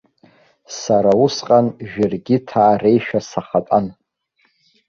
[0.79, 3.85] Сара усҟан жәыргьыҭаа реишәа сахатәан.